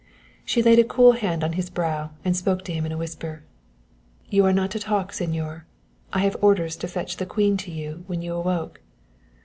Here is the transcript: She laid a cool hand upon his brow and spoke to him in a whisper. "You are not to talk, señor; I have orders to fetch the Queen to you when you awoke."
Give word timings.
She 0.43 0.63
laid 0.63 0.79
a 0.79 0.83
cool 0.83 1.11
hand 1.11 1.43
upon 1.43 1.53
his 1.53 1.69
brow 1.69 2.09
and 2.25 2.35
spoke 2.35 2.63
to 2.63 2.73
him 2.73 2.87
in 2.87 2.91
a 2.91 2.97
whisper. 2.97 3.43
"You 4.31 4.47
are 4.47 4.51
not 4.51 4.71
to 4.71 4.79
talk, 4.79 5.11
señor; 5.11 5.65
I 6.11 6.21
have 6.21 6.35
orders 6.41 6.75
to 6.77 6.87
fetch 6.87 7.17
the 7.17 7.27
Queen 7.27 7.55
to 7.57 7.71
you 7.71 8.03
when 8.07 8.23
you 8.23 8.33
awoke." 8.33 8.81